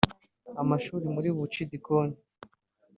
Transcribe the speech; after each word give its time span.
amashuri 0.61 1.05
muri 1.15 1.29
buri 1.33 1.37
bucidikoni 1.43 2.15